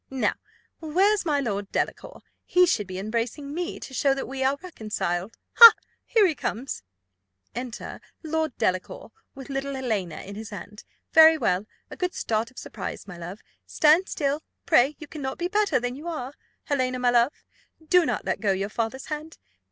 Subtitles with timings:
[0.09, 0.33] Now,
[0.79, 2.23] where's my Lord Delacour?
[2.47, 5.37] he should be embracing me, to show that we are reconciled.
[5.57, 5.73] Ha!
[6.07, 6.81] here he comes
[7.53, 11.67] Enter Lord Delacour, with little Helena in his hand very well!
[11.91, 15.95] a good start of surprise, my love stand still, pray; you cannot be better than
[15.95, 16.33] you are:
[16.63, 17.33] Helena, my love,
[17.87, 19.37] do not let go your father's hand.